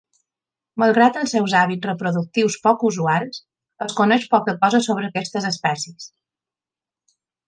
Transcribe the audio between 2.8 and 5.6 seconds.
usuals, es coneix poca cosa sobre aquestes